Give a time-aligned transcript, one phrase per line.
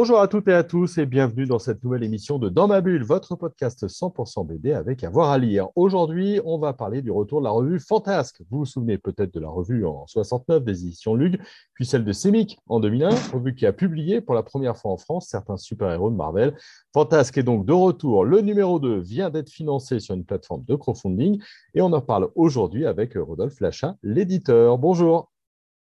[0.00, 2.80] Bonjour à toutes et à tous et bienvenue dans cette nouvelle émission de Dans ma
[2.80, 5.68] bulle, votre podcast 100% BD avec avoir à lire.
[5.76, 8.40] Aujourd'hui, on va parler du retour de la revue Fantasque.
[8.50, 11.38] Vous vous souvenez peut-être de la revue en 69 des éditions Lug,
[11.74, 14.96] puis celle de Semic en 2001, revue qui a publié pour la première fois en
[14.96, 16.56] France certains super-héros de Marvel.
[16.94, 18.24] Fantasque est donc de retour.
[18.24, 21.42] Le numéro 2 vient d'être financé sur une plateforme de crowdfunding
[21.74, 24.78] et on en parle aujourd'hui avec Rodolphe Lachat, l'éditeur.
[24.78, 25.30] Bonjour.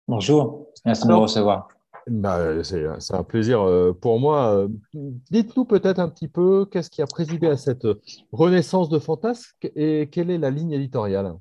[0.10, 1.70] Bonjour, merci de me recevoir.
[2.10, 4.68] Bah, c'est un plaisir euh, pour moi.
[4.94, 7.88] Dites-nous peut-être un petit peu qu'est-ce qui a présidé à cette
[8.32, 11.34] renaissance de Fantasque et quelle est la ligne éditoriale?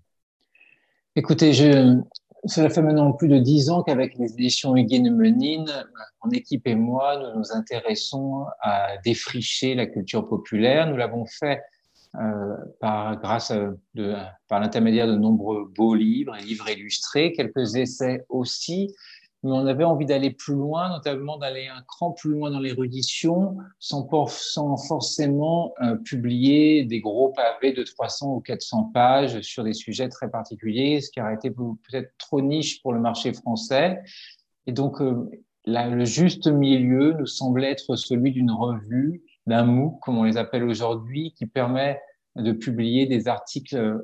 [1.16, 1.98] Écoutez, je,
[2.44, 5.70] cela fait maintenant plus de dix ans qu'avec les éditions Hugues Menine,
[6.24, 10.88] mon équipe et moi, nous nous intéressons à défricher la culture populaire.
[10.88, 11.60] Nous l'avons fait
[12.14, 13.52] euh, par, grâce
[13.94, 14.14] de,
[14.48, 18.94] par l'intermédiaire de nombreux beaux livres livres illustrés, quelques essais aussi,
[19.42, 23.56] mais on avait envie d'aller plus loin, notamment d'aller un cran plus loin dans l'érudition,
[23.78, 29.74] sans, sans, forcément euh, publier des gros pavés de 300 ou 400 pages sur des
[29.74, 34.00] sujets très particuliers, ce qui aurait été peut-être trop niche pour le marché français.
[34.66, 35.30] Et donc, euh,
[35.66, 40.64] le juste milieu nous semblait être celui d'une revue, d'un MOOC, comme on les appelle
[40.64, 42.00] aujourd'hui, qui permet
[42.34, 43.98] de publier des articles euh,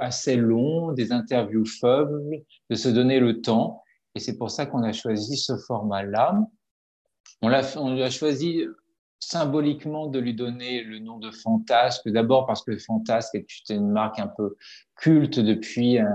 [0.00, 3.82] assez longs, des interviews faibles, de se donner le temps
[4.14, 6.38] et c'est pour ça qu'on a choisi ce format-là.
[7.42, 8.64] On on a choisi
[9.20, 14.18] symboliquement de lui donner le nom de Fantasque, d'abord parce que Fantasque est une marque
[14.18, 14.56] un peu
[14.96, 16.06] culte depuis euh,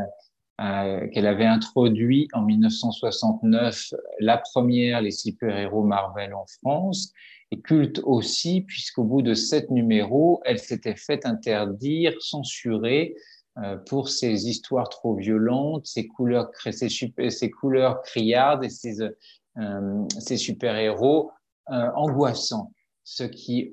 [0.62, 7.14] euh, qu'elle avait introduit en 1969 la première les super-héros Marvel en France,
[7.52, 13.16] et culte aussi puisqu'au bout de sept numéros, elle s'était fait interdire, censurer
[13.86, 16.52] pour ces histoires trop violentes, ces couleurs,
[17.60, 19.02] couleurs criardes et ces,
[19.58, 21.32] euh, ces super-héros
[21.72, 22.72] euh, angoissants.
[23.04, 23.72] Ce qui,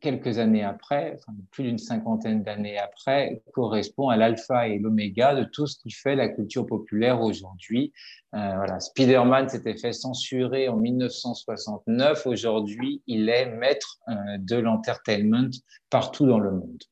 [0.00, 1.18] quelques années après,
[1.50, 6.14] plus d'une cinquantaine d'années après, correspond à l'alpha et l'oméga de tout ce qui fait
[6.14, 7.92] la culture populaire aujourd'hui.
[8.34, 12.26] Euh, voilà, Spider-Man s'était fait censurer en 1969.
[12.26, 15.50] Aujourd'hui, il est maître euh, de l'entertainment
[15.90, 16.82] partout dans le monde.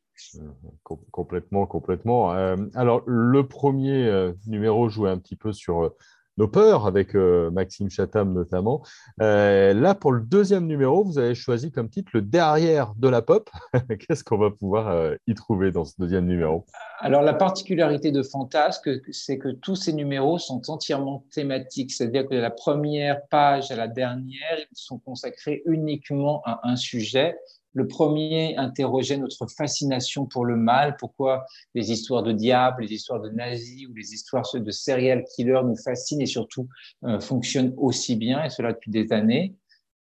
[1.10, 2.32] Complètement, complètement.
[2.32, 5.96] Euh, alors, le premier euh, numéro jouait un petit peu sur euh,
[6.38, 8.82] nos peurs, avec Maxime Chatham notamment.
[9.18, 13.50] là, pour le deuxième numéro, vous avez choisi comme titre le derrière de la pop.
[13.98, 16.64] Qu'est-ce qu'on va pouvoir y trouver dans ce deuxième numéro?
[17.00, 21.92] Alors, la particularité de Fantasque, c'est que tous ces numéros sont entièrement thématiques.
[21.92, 26.76] C'est-à-dire que de la première page à la dernière, ils sont consacrés uniquement à un
[26.76, 27.36] sujet
[27.74, 33.20] le premier interrogeait notre fascination pour le mal, pourquoi les histoires de diables, les histoires
[33.20, 36.68] de nazis ou les histoires de serial killers nous fascinent et surtout
[37.04, 39.54] euh, fonctionnent aussi bien, et cela depuis des années.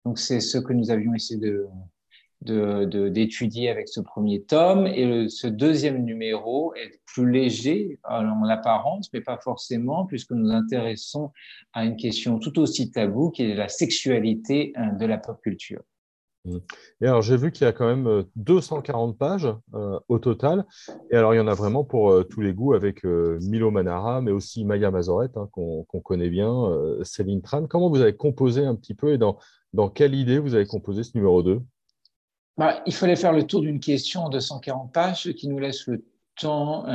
[0.05, 1.67] Donc c'est ce que nous avions essayé de
[2.41, 4.87] d'étudier avec ce premier tome.
[4.87, 10.51] Et ce deuxième numéro est plus léger en apparence, mais pas forcément, puisque nous nous
[10.51, 11.31] intéressons
[11.73, 15.81] à une question tout aussi taboue, qui est la sexualité euh, de la pop culture.
[17.01, 20.65] Et alors, j'ai vu qu'il y a quand même 240 euh, pages euh, au total.
[21.11, 24.21] Et alors, il y en a vraiment pour euh, tous les goûts avec Milo Manara,
[24.21, 26.53] mais aussi Maya Mazoret, hein, qu'on connaît bien,
[27.03, 27.67] Céline Tran.
[27.67, 29.37] Comment vous avez composé un petit peu et dans,
[29.73, 31.61] dans quelle idée vous avez composé ce numéro 2
[32.57, 35.87] bah, Il fallait faire le tour d'une question en 240 pages, ce qui nous laisse
[35.87, 36.03] le
[36.39, 36.85] temps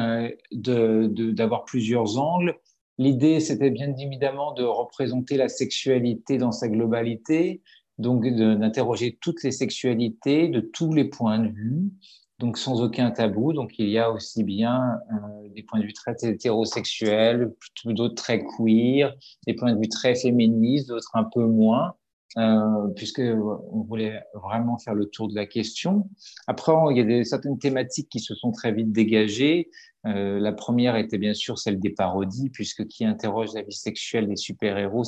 [0.53, 2.57] d'avoir plusieurs angles.
[2.99, 7.63] L'idée, c'était bien évidemment de représenter la sexualité dans sa globalité,
[8.03, 11.91] donc d'interroger toutes les sexualités de tous les points de vue,
[12.39, 13.53] donc sans aucun tabou.
[13.53, 17.55] Donc il y a aussi bien euh, des points de vue très hétérosexuels,
[17.87, 19.15] d'autres très queer,
[19.47, 21.95] des points de vue très féministes, d'autres un peu moins.
[22.39, 26.09] Euh, puisque on voulait vraiment faire le tour de la question.
[26.47, 29.69] Après, il y a certaines thématiques qui se sont très vite dégagées.
[30.07, 34.29] Euh, la première était bien sûr celle des parodies, puisque qui interroge la vie sexuelle
[34.29, 35.05] des super-héros,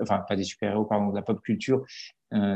[0.00, 1.84] enfin pas des super-héros, pardon, de la pop culture,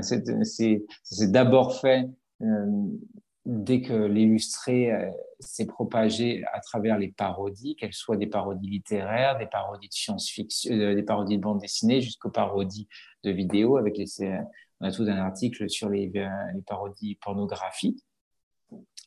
[0.02, 2.08] c'est d'abord fait
[2.42, 2.66] euh,
[3.44, 9.38] dès que l'illustré euh, s'est propagé à travers les parodies, qu'elles soient des parodies littéraires,
[9.38, 12.88] des parodies de science-fiction, des parodies de bande dessinée, jusqu'aux parodies
[13.22, 13.76] de vidéos.
[13.76, 14.06] Avec les,
[14.80, 16.12] on a tout un article sur les,
[16.66, 18.02] parodies pornographiques.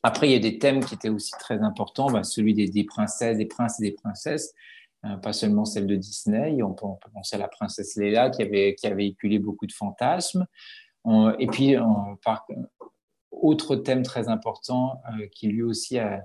[0.02, 3.36] Après, il y a des thèmes qui étaient aussi très importants, bah, celui des, princesses,
[3.36, 4.54] des princes et des princesses.
[5.22, 6.62] Pas seulement celle de Disney.
[6.62, 10.46] On peut, penser à la princesse Leia qui avait, qui a véhiculé beaucoup de fantasmes.
[11.38, 11.76] et puis,
[13.30, 15.02] autre thème très important
[15.34, 16.24] qui lui aussi a,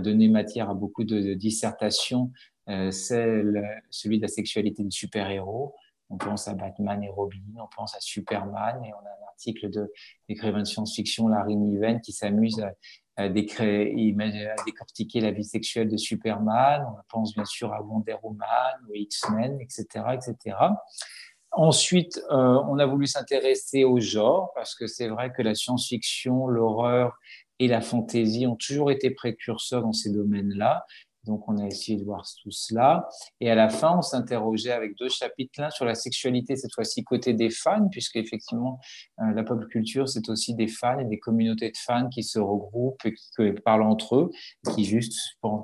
[0.00, 2.30] donné matière à beaucoup de, dissertations,
[2.66, 3.42] c'est
[3.90, 5.74] celui de la sexualité des super-héros.
[6.10, 9.70] On pense à Batman et Robin, on pense à Superman, et on a un article
[9.70, 9.90] de
[10.28, 12.72] l'écrivain de science-fiction Larry Niven qui s'amuse à,
[14.66, 16.84] décortiquer la vie sexuelle de Superman.
[16.88, 20.56] On pense bien sûr à Wonder Woman, aux X-Men, etc., etc.
[21.52, 26.48] Ensuite, euh, on a voulu s'intéresser au genre parce que c'est vrai que la science-fiction,
[26.48, 27.16] l'horreur
[27.60, 30.84] et la fantaisie ont toujours été précurseurs dans ces domaines-là.
[31.24, 33.08] Donc, on a essayé de voir tout cela.
[33.40, 37.04] Et à la fin, on s'interrogeait avec deux chapitres, l'un sur la sexualité, cette fois-ci
[37.04, 38.78] côté des fans, puisque effectivement,
[39.20, 42.38] euh, la pop culture, c'est aussi des fans et des communautés de fans qui se
[42.38, 44.30] regroupent, qui, parlent entre eux,
[44.74, 45.18] qui juste,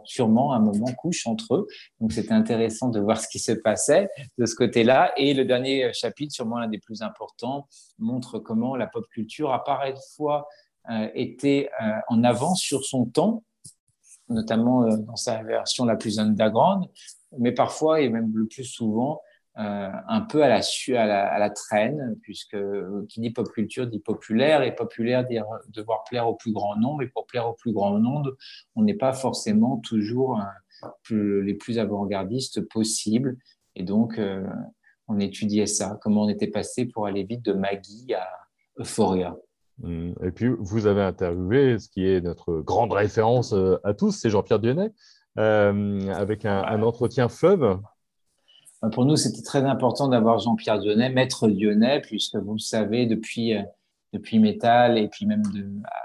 [0.05, 1.67] sûrement, à un moment, couchent entre eux.
[2.01, 4.09] Donc, c'était intéressant de voir ce qui se passait
[4.39, 5.13] de ce côté-là.
[5.17, 7.67] Et le dernier chapitre, sûrement l'un des plus importants,
[7.99, 10.47] montre comment la pop culture a parfois
[10.89, 13.45] euh, été euh, en avance sur son temps
[14.31, 16.87] notamment euh, dans sa version la plus underground,
[17.39, 19.21] mais parfois et même le plus souvent
[19.59, 20.61] euh, un peu à la,
[21.29, 25.39] à la, traîne, puisque euh, qui dit pop culture dit populaire, et populaire dit
[25.69, 28.37] devoir plaire au plus grand nombre, et pour plaire au plus grand nombre,
[28.77, 30.41] on n'est pas forcément toujours
[31.11, 33.37] les plus avant-gardistes possibles,
[33.75, 34.19] et donc
[35.09, 38.27] on étudiait ça, comment on était passé pour aller vite de Maggie à
[38.79, 39.37] Euphoria.
[39.83, 40.13] Mmh.
[40.25, 44.31] Et puis, vous avez interviewé ce qui est notre grande référence euh, à tous, c'est
[44.31, 44.93] Jean-Pierre Dionnet,
[45.39, 47.79] euh, avec un, entretien fleuve.
[48.85, 53.07] Euh, pour nous, c'était très important d'avoir Jean-Pierre Dionnet, maître Dionnet, puisque vous le savez,
[53.07, 53.55] depuis,
[54.13, 55.61] depuis Métal et puis même de,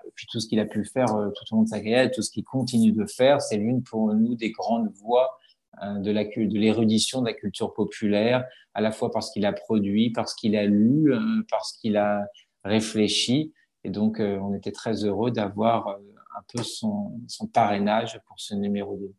[0.06, 2.32] depuis tout ce qu'il a pu faire tout au long de sa carrière, tout ce
[2.32, 5.38] qu'il continue de faire, c'est l'une pour nous des grandes voix
[5.82, 10.12] de la de l'érudition de la culture populaire, à la fois parce qu'il a produit,
[10.12, 11.12] parce qu'il a lu,
[11.50, 12.26] parce qu'il a
[12.64, 13.52] réfléchi.
[13.86, 15.98] Et donc, euh, on était très heureux d'avoir euh,
[16.36, 17.22] un peu son,
[17.54, 19.14] parrainage pour ce numéro 2.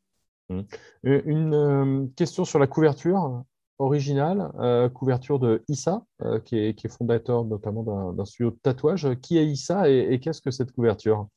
[0.49, 0.63] Mmh.
[1.05, 3.45] Une question sur la couverture
[3.79, 6.05] originale, euh, couverture de Issa,
[6.45, 9.09] qui, est, fondateur notamment d'un studio de tatouage.
[9.23, 11.29] Qui est Issa et, qu'est-ce que cette couverture?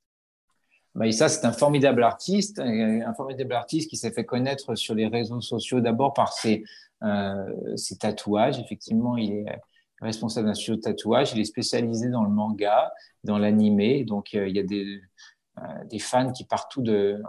[0.95, 5.07] Bah, Issa, c'est un formidable artiste, un formidable artiste qui s'est fait connaître sur les
[5.07, 6.63] réseaux sociaux d'abord par ses,
[7.75, 8.59] ses, tatouages.
[8.59, 9.59] Effectivement, il est
[10.01, 11.33] responsable d'un studio de tatouage.
[11.33, 12.91] Il est spécialisé dans le manga,
[13.23, 14.03] dans l'animé.
[14.03, 15.01] Donc, euh, il y a des,
[15.57, 17.21] euh, des fans qui, partout de,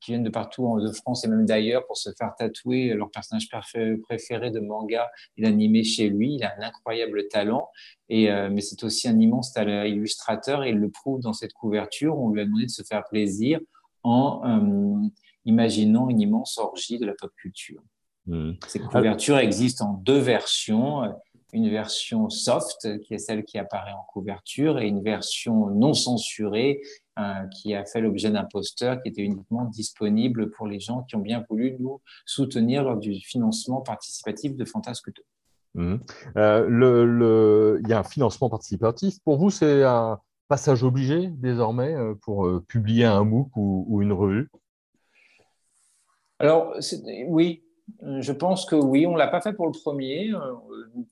[0.00, 3.48] qui viennent de partout de France et même d'ailleurs pour se faire tatouer leur personnage
[3.48, 6.34] préféré de manga et d'animé chez lui.
[6.34, 7.68] Il a un incroyable talent,
[8.08, 11.52] et, euh, mais c'est aussi un immense talent illustrateur et il le prouve dans cette
[11.52, 12.18] couverture.
[12.18, 13.60] On lui a demandé de se faire plaisir
[14.02, 15.10] en
[15.44, 17.82] imaginant une immense orgie de la pop culture.
[18.26, 18.52] Mmh.
[18.66, 21.02] Cette couverture existe en deux versions
[21.56, 26.82] une version soft, qui est celle qui apparaît en couverture, et une version non censurée,
[27.18, 31.16] euh, qui a fait l'objet d'un poster qui était uniquement disponible pour les gens qui
[31.16, 35.82] ont bien voulu nous soutenir lors du financement participatif de Fantasque 2.
[35.82, 35.96] Mmh.
[36.36, 39.18] Euh, le, il y a un financement participatif.
[39.24, 44.12] Pour vous, c'est un passage obligé désormais euh, pour publier un MOOC ou, ou une
[44.12, 44.50] revue?
[46.38, 46.74] Alors,
[47.28, 47.64] oui,
[48.02, 50.32] je pense que oui, on ne l'a pas fait pour le premier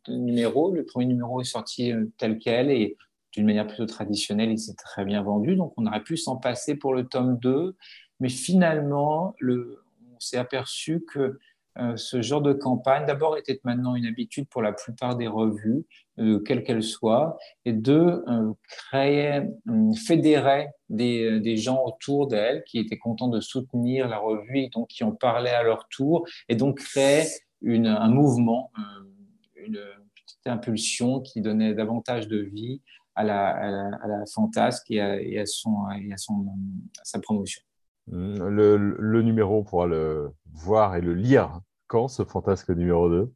[0.09, 0.73] numéro.
[0.73, 2.97] Le premier numéro est sorti euh, tel quel et
[3.33, 5.57] d'une manière plutôt traditionnelle, il s'est très bien vendu.
[5.57, 7.77] Donc, on aurait pu s'en passer pour le tome 2.
[8.21, 9.83] Mais finalement, le,
[10.15, 11.39] on s'est aperçu que
[11.79, 15.85] euh, ce genre de campagne, d'abord, était maintenant une habitude pour la plupart des revues,
[16.21, 19.43] euh, quelles qu'elles soient, et deux, euh, créer,
[20.07, 24.89] fédérer des, des, gens autour d'elles qui étaient contents de soutenir la revue et donc
[24.89, 27.25] qui en parlaient à leur tour, et donc créer
[27.61, 28.71] une, un mouvement,
[29.65, 29.81] une
[30.15, 32.81] petite impulsion qui donnait davantage de vie
[33.15, 36.47] à la, à la, fantasque et à, et à, son, et à, son,
[37.01, 37.63] à sa promotion.
[38.09, 43.33] Mmh, le, numéro, on pourra le voir et le lire quand, ce fantasque numéro 2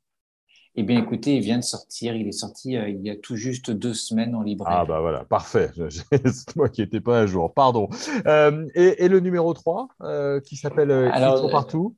[0.81, 2.15] eh bien, écoutez, il vient de sortir.
[2.15, 4.77] Il est sorti euh, il y a tout juste deux semaines en librairie.
[4.79, 5.73] Ah, bah voilà, parfait.
[5.91, 7.53] C'est moi qui n'étais pas à jour.
[7.53, 7.89] Pardon.
[8.27, 11.97] Euh, et, le numéro 3, euh, qui s'appelle Alors, partout?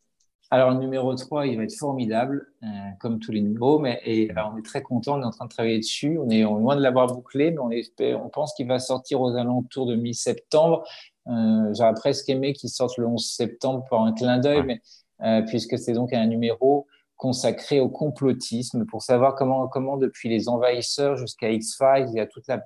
[0.50, 2.46] Alors, le numéro 3, il va être formidable,
[2.98, 3.78] comme tous les numéros.
[3.78, 5.18] Mais, et, on est très content.
[5.18, 6.18] On est en train de travailler dessus.
[6.18, 9.36] On est loin de l'avoir bouclé, mais on, espère, on pense qu'il va sortir aux
[9.36, 10.82] alentours de mi-septembre.
[11.26, 14.80] J'aurais presque aimé qu'il sorte le 11 septembre pour un clin d'œil, mais
[15.22, 20.48] euh, puisque c'est donc un numéro consacré au complotisme pour savoir comment, comment depuis les
[20.48, 22.62] envahisseurs jusqu'à X-Files, il y a toute la,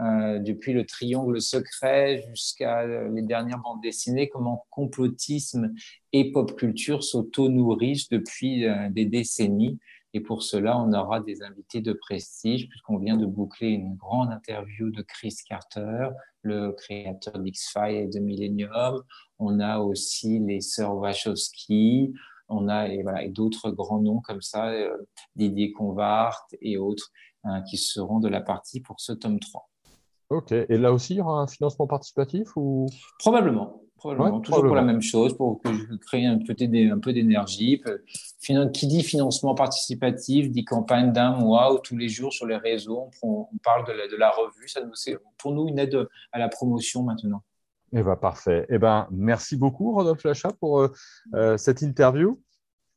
[0.00, 5.72] euh, depuis le triangle secret jusqu'à les dernières bandes dessinées, comment complotisme
[6.12, 9.78] et pop culture s'auto-nourrissent depuis euh, des décennies.
[10.14, 14.30] Et pour cela, on aura des invités de prestige, puisqu'on vient de boucler une grande
[14.30, 16.08] interview de Chris Carter,
[16.42, 19.02] le créateur d'X-Files et de Millennium.
[19.38, 22.14] On a aussi les sœurs Wachowski.
[22.48, 24.96] On a et voilà, d'autres grands noms comme ça, euh,
[25.36, 27.10] Didier Convart et autres,
[27.44, 29.68] hein, qui seront de la partie pour ce tome 3.
[30.30, 30.52] Ok.
[30.52, 32.86] Et là aussi, il y aura un financement participatif ou?
[33.18, 33.82] Probablement.
[33.96, 34.40] Probablement.
[34.40, 37.82] Toujours pour la même chose, pour que je crée un peu, un peu d'énergie.
[38.40, 43.10] Qui dit financement participatif dit campagne d'un mois ou tous les jours sur les réseaux,
[43.22, 44.68] on, parle de la, de la revue.
[44.68, 47.42] Ça c'est pour nous une aide à la promotion maintenant.
[47.92, 48.66] Eh ben, parfait.
[48.68, 50.92] Eh ben, merci beaucoup, Rodolphe Lachat, pour euh,
[51.34, 52.40] euh, cette interview.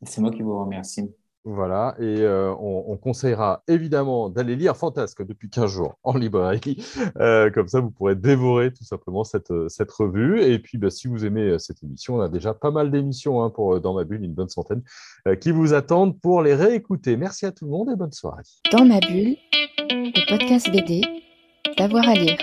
[0.03, 1.09] C'est moi qui vous remercie.
[1.43, 2.23] Voilà, et
[2.59, 6.77] on, conseillera évidemment d'aller lire Fantasque depuis 15 jours en librairie.
[7.53, 9.49] Comme ça, vous pourrez dévorer tout simplement cette,
[9.91, 10.41] revue.
[10.41, 13.49] Et puis, bah, si vous aimez cette émission, on a déjà pas mal d'émissions hein,
[13.49, 14.83] pour Dans ma bulle, une bonne centaine,
[15.39, 17.17] qui vous attendent pour les réécouter.
[17.17, 18.43] Merci à tout le monde et bonne soirée.
[18.71, 19.35] Dans ma bulle,
[19.89, 21.01] le podcast BD,
[21.77, 22.37] d'avoir à lire.